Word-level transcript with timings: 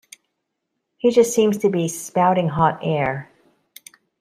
He 0.97 1.11
just 1.11 1.31
seems 1.31 1.59
to 1.59 1.69
be 1.69 1.87
spouting 1.87 2.47
hot 2.49 2.79
air. 2.81 3.29